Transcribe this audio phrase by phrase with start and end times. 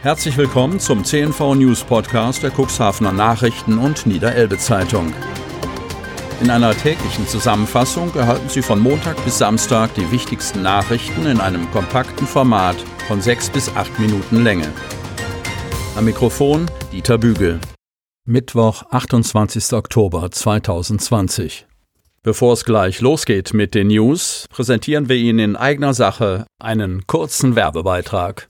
[0.00, 5.12] Herzlich willkommen zum CNV News Podcast der Cuxhavener Nachrichten und Niederelbe Zeitung.
[6.40, 11.68] In einer täglichen Zusammenfassung erhalten Sie von Montag bis Samstag die wichtigsten Nachrichten in einem
[11.72, 12.76] kompakten Format
[13.08, 14.72] von sechs bis acht Minuten Länge.
[15.96, 17.58] Am Mikrofon Dieter Bügel.
[18.24, 19.72] Mittwoch, 28.
[19.72, 21.66] Oktober 2020.
[22.22, 27.56] Bevor es gleich losgeht mit den News, präsentieren wir Ihnen in eigener Sache einen kurzen
[27.56, 28.48] Werbebeitrag.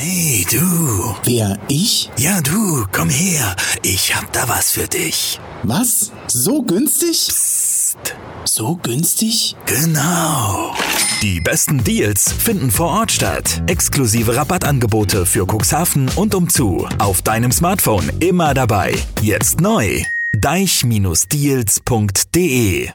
[0.00, 1.16] Hey du.
[1.24, 2.08] Wer, ich?
[2.16, 3.56] Ja du, komm her.
[3.82, 5.40] Ich hab da was für dich.
[5.64, 6.12] Was?
[6.28, 7.26] So günstig?
[7.26, 8.14] Psst.
[8.44, 9.56] So günstig?
[9.66, 10.72] Genau.
[11.20, 13.60] Die besten Deals finden vor Ort statt.
[13.66, 16.86] Exklusive Rabattangebote für Cuxhaven und umzu.
[16.98, 18.94] Auf deinem Smartphone immer dabei.
[19.20, 20.04] Jetzt neu.
[20.32, 22.90] deich-deals.de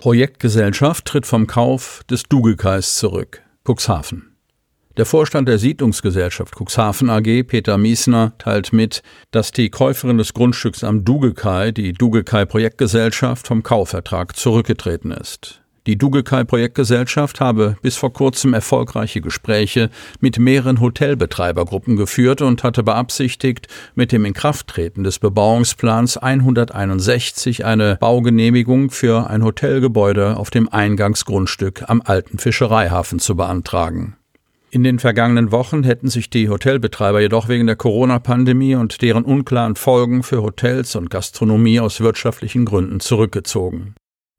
[0.00, 3.42] Projektgesellschaft tritt vom Kauf des Dugekais zurück.
[3.64, 4.29] Cuxhaven.
[4.96, 10.82] Der Vorstand der Siedlungsgesellschaft Cuxhaven AG, Peter Miesner, teilt mit, dass die Käuferin des Grundstücks
[10.82, 15.60] am Dugekai, die Dugekai Projektgesellschaft, vom Kaufvertrag zurückgetreten ist.
[15.86, 22.82] Die Dugekai Projektgesellschaft habe bis vor kurzem erfolgreiche Gespräche mit mehreren Hotelbetreibergruppen geführt und hatte
[22.82, 31.84] beabsichtigt, mit dem Inkrafttreten des Bebauungsplans 161 eine Baugenehmigung für ein Hotelgebäude auf dem Eingangsgrundstück
[31.88, 34.16] am alten Fischereihafen zu beantragen.
[34.72, 39.74] In den vergangenen Wochen hätten sich die Hotelbetreiber jedoch wegen der Corona-Pandemie und deren unklaren
[39.74, 43.96] Folgen für Hotels und Gastronomie aus wirtschaftlichen Gründen zurückgezogen.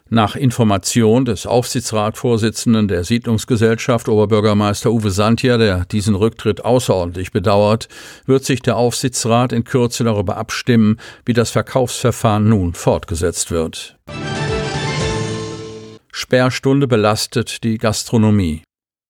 [0.10, 7.90] Nach Information des Aufsichtsratsvorsitzenden der Siedlungsgesellschaft Oberbürgermeister Uwe Santier, der diesen Rücktritt außerordentlich bedauert,
[8.26, 13.98] wird sich der Aufsichtsrat in Kürze darüber abstimmen, wie das Verkaufsverfahren nun fortgesetzt wird.
[16.14, 18.64] Sperrstunde belastet die Gastronomie.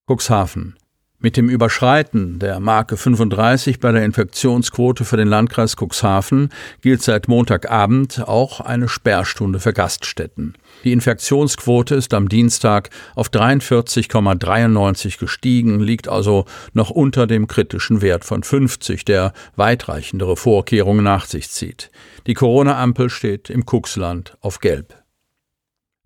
[0.08, 0.76] Cuxhaven.
[1.24, 6.48] Mit dem Überschreiten der Marke 35 bei der Infektionsquote für den Landkreis Cuxhaven
[6.80, 10.54] gilt seit Montagabend auch eine Sperrstunde für Gaststätten.
[10.82, 18.24] Die Infektionsquote ist am Dienstag auf 43,93 gestiegen, liegt also noch unter dem kritischen Wert
[18.24, 21.92] von 50, der weitreichendere Vorkehrungen nach sich zieht.
[22.26, 25.01] Die Corona-Ampel steht im Cuxland auf Gelb.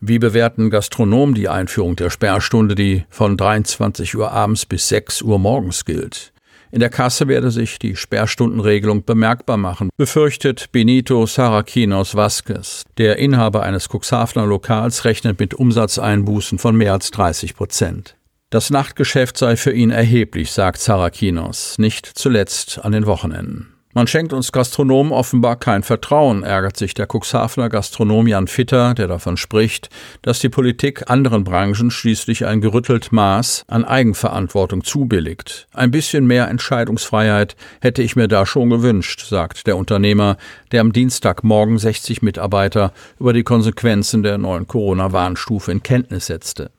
[0.08, 5.40] Wie bewerten Gastronomen die Einführung der Sperrstunde, die von 23 Uhr abends bis 6 Uhr
[5.40, 6.32] morgens gilt?
[6.70, 12.84] In der Kasse werde sich die Sperrstundenregelung bemerkbar machen, befürchtet Benito Sarakinos Vasquez.
[12.98, 18.14] Der Inhaber eines Cuxhavener Lokals rechnet mit Umsatzeinbußen von mehr als 30 Prozent.
[18.50, 23.75] Das Nachtgeschäft sei für ihn erheblich, sagt Sarakinos, nicht zuletzt an den Wochenenden.
[23.96, 29.08] Man schenkt uns Gastronomen offenbar kein Vertrauen, ärgert sich der Cuxhavener Gastronom Jan Fitter, der
[29.08, 29.88] davon spricht,
[30.20, 35.66] dass die Politik anderen Branchen schließlich ein gerüttelt Maß an Eigenverantwortung zubilligt.
[35.72, 40.36] Ein bisschen mehr Entscheidungsfreiheit hätte ich mir da schon gewünscht, sagt der Unternehmer,
[40.72, 46.70] der am Dienstagmorgen 60 Mitarbeiter über die Konsequenzen der neuen Corona-Warnstufe in Kenntnis setzte.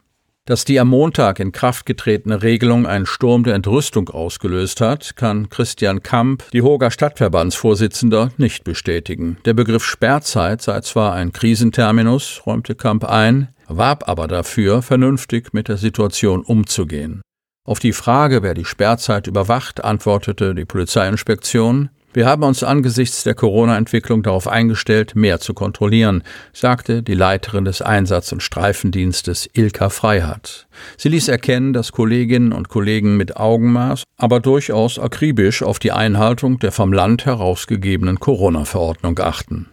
[0.47, 5.49] Dass die am Montag in Kraft getretene Regelung einen Sturm der Entrüstung ausgelöst hat, kann
[5.49, 9.35] Christian Kamp, die Hoger Stadtverbandsvorsitzender, nicht bestätigen.
[9.43, 15.67] Der Begriff Sperrzeit sei zwar ein Krisenterminus, räumte Kamp ein, warb aber dafür, vernünftig mit
[15.67, 17.21] der Situation umzugehen.
[17.65, 23.35] Auf die Frage, wer die Sperrzeit überwacht, antwortete die Polizeiinspektion, wir haben uns angesichts der
[23.35, 26.23] Corona-Entwicklung darauf eingestellt, mehr zu kontrollieren,
[26.53, 30.67] sagte die Leiterin des Einsatz- und Streifendienstes Ilka Freihardt.
[30.97, 36.59] Sie ließ erkennen, dass Kolleginnen und Kollegen mit Augenmaß, aber durchaus akribisch auf die Einhaltung
[36.59, 39.67] der vom Land herausgegebenen Corona-Verordnung achten.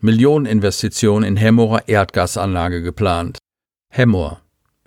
[0.00, 3.38] Millioneninvestition in Hemmorer Erdgasanlage geplant.
[3.90, 4.40] Hemmor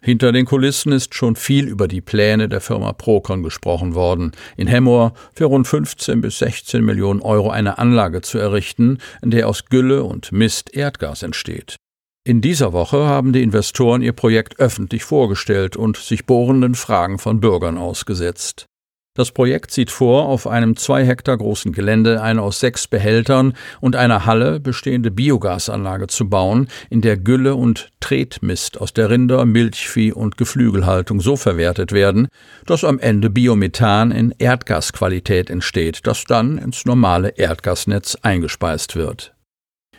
[0.03, 4.67] hinter den Kulissen ist schon viel über die Pläne der Firma Procon gesprochen worden, in
[4.67, 9.65] Hemmoor für rund 15 bis 16 Millionen Euro eine Anlage zu errichten, in der aus
[9.65, 11.77] Gülle und Mist Erdgas entsteht.
[12.25, 17.39] In dieser Woche haben die Investoren ihr Projekt öffentlich vorgestellt und sich bohrenden Fragen von
[17.39, 18.65] Bürgern ausgesetzt.
[19.15, 23.95] Das Projekt sieht vor, auf einem zwei Hektar großen Gelände eine aus sechs Behältern und
[23.95, 30.13] einer Halle bestehende Biogasanlage zu bauen, in der Gülle und Tretmist aus der Rinder-, Milchvieh-
[30.13, 32.27] und Geflügelhaltung so verwertet werden,
[32.65, 39.35] dass am Ende Biomethan in Erdgasqualität entsteht, das dann ins normale Erdgasnetz eingespeist wird.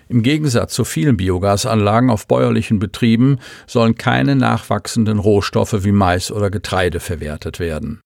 [0.08, 3.38] Im Gegensatz zu vielen Biogasanlagen auf bäuerlichen Betrieben
[3.68, 8.00] sollen keine nachwachsenden Rohstoffe wie Mais oder Getreide verwertet werden.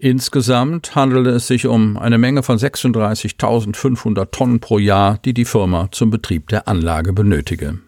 [0.00, 5.88] Insgesamt handelt es sich um eine Menge von 36.500 Tonnen pro Jahr, die die Firma
[5.90, 7.78] zum Betrieb der Anlage benötige.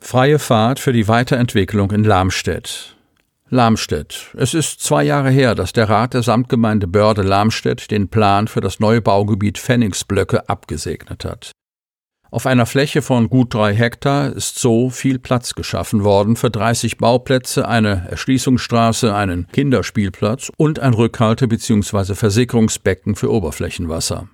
[0.00, 2.96] Freie Fahrt für die Weiterentwicklung in Lamstedt.
[3.48, 4.30] Lamstedt.
[4.36, 8.60] Es ist zwei Jahre her, dass der Rat der Samtgemeinde Börde Lamstedt den Plan für
[8.60, 11.50] das neue Baugebiet Pfennigsblöcke abgesegnet hat.
[12.32, 16.96] Auf einer Fläche von gut drei Hektar ist so viel Platz geschaffen worden für 30
[16.96, 22.14] Bauplätze, eine Erschließungsstraße, einen Kinderspielplatz und ein Rückhalte- bzw.
[22.14, 24.30] Versickerungsbecken für Oberflächenwasser.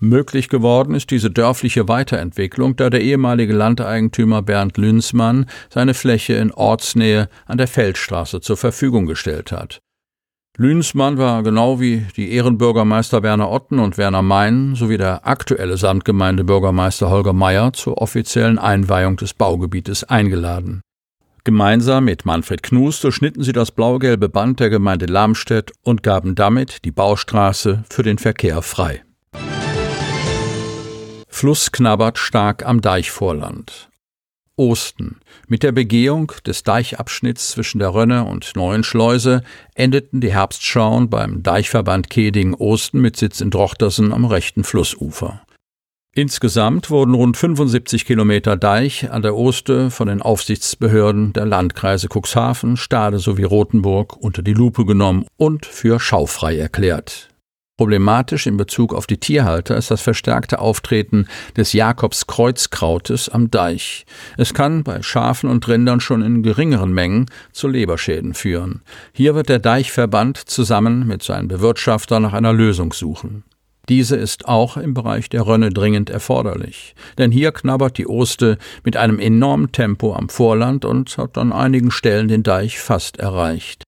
[0.00, 6.50] Möglich geworden ist diese dörfliche Weiterentwicklung, da der ehemalige Landeigentümer Bernd Lünsmann seine Fläche in
[6.50, 9.78] Ortsnähe an der Feldstraße zur Verfügung gestellt hat.
[10.58, 17.10] Lünsmann war genau wie die Ehrenbürgermeister Werner Otten und Werner Mein sowie der aktuelle Samtgemeindebürgermeister
[17.10, 20.80] Holger Meyer zur offiziellen Einweihung des Baugebietes eingeladen.
[21.44, 26.84] Gemeinsam mit Manfred Knus durchschnitten sie das blau-gelbe Band der Gemeinde Lamstedt und gaben damit
[26.86, 29.04] die Baustraße für den Verkehr frei.
[31.28, 33.90] Fluss knabbert stark am Deichvorland.
[34.56, 35.20] Osten.
[35.48, 39.42] Mit der Begehung des Deichabschnitts zwischen der Rönne und Neuen Schleuse
[39.74, 45.42] endeten die Herbstschauen beim Deichverband Keding-Osten mit Sitz in Drochtersen am rechten Flussufer.
[46.14, 52.78] Insgesamt wurden rund 75 Kilometer Deich an der Oste von den Aufsichtsbehörden der Landkreise Cuxhaven,
[52.78, 57.28] Stade sowie Rothenburg unter die Lupe genommen und für schaufrei erklärt.
[57.78, 61.26] Problematisch in Bezug auf die Tierhalter ist das verstärkte Auftreten
[61.58, 64.06] des Jakobskreuzkrautes am Deich.
[64.38, 68.80] Es kann bei Schafen und Rindern schon in geringeren Mengen zu Leberschäden führen.
[69.12, 73.44] Hier wird der Deichverband zusammen mit seinen Bewirtschaftern nach einer Lösung suchen.
[73.90, 78.96] Diese ist auch im Bereich der Rönne dringend erforderlich, denn hier knabbert die Oste mit
[78.96, 83.84] einem enormen Tempo am Vorland und hat an einigen Stellen den Deich fast erreicht.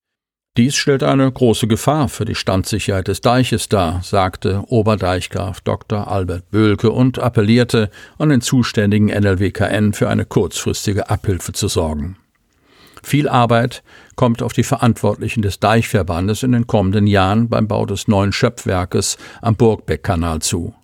[0.58, 6.10] Dies stellt eine große Gefahr für die Standsicherheit des Deiches dar, sagte Oberdeichgraf Dr.
[6.10, 12.16] Albert Böhlke und appellierte an den zuständigen NLWKN für eine kurzfristige Abhilfe zu sorgen.
[13.04, 13.84] Viel Arbeit
[14.16, 19.16] kommt auf die Verantwortlichen des Deichverbandes in den kommenden Jahren beim Bau des neuen Schöpfwerkes
[19.40, 20.74] am Burgbeckkanal zu.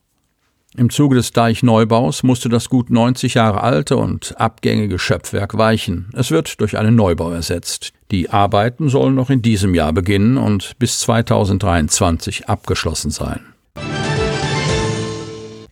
[0.76, 6.10] Im Zuge des Deichneubaus musste das gut 90 Jahre alte und abgängige Schöpfwerk weichen.
[6.14, 7.92] Es wird durch einen Neubau ersetzt.
[8.14, 13.40] Die Arbeiten sollen noch in diesem Jahr beginnen und bis 2023 abgeschlossen sein.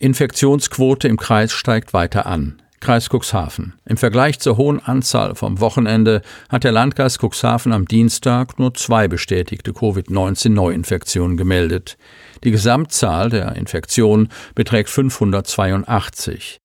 [0.01, 2.61] Infektionsquote im Kreis steigt weiter an.
[2.81, 3.75] Kreis Cuxhaven.
[3.85, 9.07] Im Vergleich zur hohen Anzahl vom Wochenende hat der Landkreis Cuxhaven am Dienstag nur zwei
[9.07, 11.97] bestätigte Covid-19-Neuinfektionen gemeldet.
[12.43, 16.59] Die Gesamtzahl der Infektionen beträgt 582.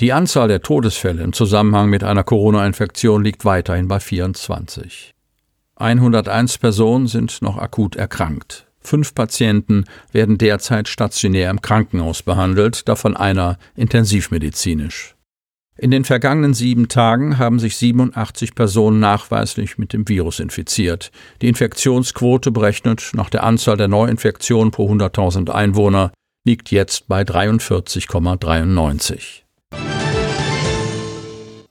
[0.00, 5.14] Die Anzahl der Todesfälle im Zusammenhang mit einer Corona-Infektion liegt weiterhin bei 24.
[5.80, 8.66] 101 Personen sind noch akut erkrankt.
[8.80, 15.16] Fünf Patienten werden derzeit stationär im Krankenhaus behandelt, davon einer intensivmedizinisch.
[15.76, 21.10] In den vergangenen sieben Tagen haben sich 87 Personen nachweislich mit dem Virus infiziert.
[21.40, 26.12] Die Infektionsquote berechnet nach der Anzahl der Neuinfektionen pro 100.000 Einwohner
[26.44, 29.44] liegt jetzt bei 43,93.